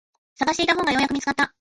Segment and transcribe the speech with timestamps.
[0.39, 1.47] 探していた本がようやく見つかった。